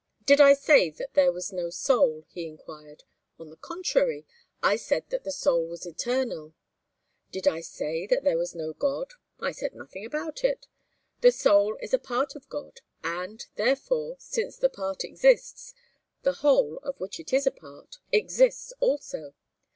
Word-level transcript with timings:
"Did 0.25 0.41
I 0.41 0.53
say 0.55 0.89
that 0.89 1.13
there 1.13 1.31
was 1.31 1.53
no 1.53 1.69
soul?" 1.69 2.25
he 2.27 2.47
enquired. 2.47 3.03
"On 3.37 3.51
the 3.51 3.55
contrary, 3.55 4.25
I 4.63 4.75
said 4.75 5.07
that 5.11 5.23
the 5.23 5.31
soul 5.31 5.67
was 5.67 5.85
eternal. 5.85 6.55
Did 7.29 7.47
I 7.47 7.61
say 7.61 8.07
that 8.07 8.23
there 8.23 8.39
was 8.39 8.55
no 8.55 8.73
God? 8.73 9.11
I 9.39 9.51
said 9.51 9.75
nothing 9.75 10.03
about 10.03 10.43
it. 10.43 10.65
The 11.19 11.31
soul 11.31 11.77
is 11.83 11.93
a 11.93 11.99
part 11.99 12.35
of 12.35 12.49
God, 12.49 12.81
and, 13.03 13.45
therefore, 13.57 14.15
since 14.17 14.57
the 14.57 14.69
part 14.69 15.03
exists, 15.03 15.75
the 16.23 16.33
Whole, 16.41 16.77
of 16.81 16.99
which 16.99 17.19
it 17.19 17.31
is 17.31 17.45
a 17.45 17.51
part, 17.51 17.99
exists 18.11 18.73
also. 18.79 19.35